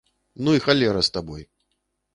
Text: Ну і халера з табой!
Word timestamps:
Ну 0.47 0.55
і 0.57 0.63
халера 0.69 1.05
з 1.11 1.15
табой! 1.19 1.49